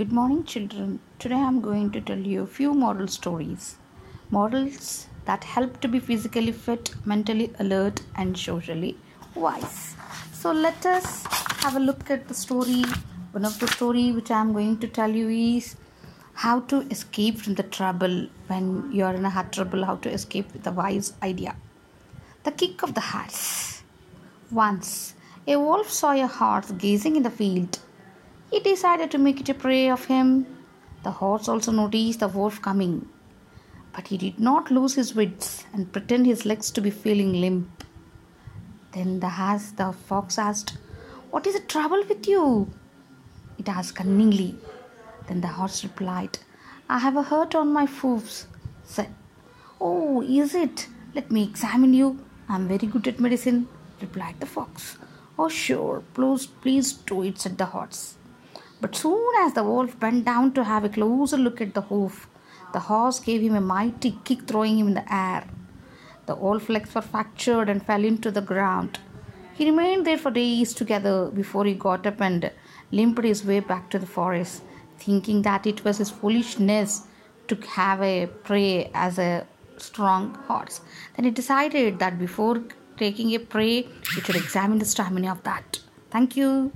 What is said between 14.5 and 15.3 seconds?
going to tell you